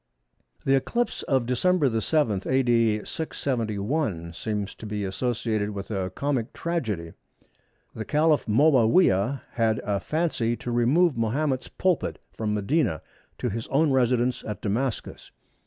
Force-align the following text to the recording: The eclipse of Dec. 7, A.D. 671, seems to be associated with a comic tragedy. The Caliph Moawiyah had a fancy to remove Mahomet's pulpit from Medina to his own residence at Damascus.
The 0.65 0.73
eclipse 0.73 1.21
of 1.27 1.45
Dec. 1.45 2.01
7, 2.01 2.41
A.D. 2.47 3.03
671, 3.05 4.33
seems 4.33 4.73
to 4.73 4.87
be 4.87 5.03
associated 5.05 5.69
with 5.69 5.91
a 5.91 6.09
comic 6.09 6.53
tragedy. 6.53 7.13
The 7.93 8.03
Caliph 8.03 8.47
Moawiyah 8.47 9.41
had 9.51 9.77
a 9.83 9.99
fancy 9.99 10.55
to 10.55 10.71
remove 10.71 11.15
Mahomet's 11.19 11.67
pulpit 11.67 12.17
from 12.31 12.55
Medina 12.55 13.03
to 13.37 13.49
his 13.49 13.67
own 13.67 13.91
residence 13.91 14.43
at 14.43 14.59
Damascus. 14.63 15.29